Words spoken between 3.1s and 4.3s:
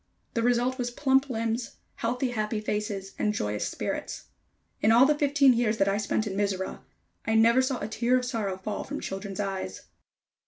and joyous spirits.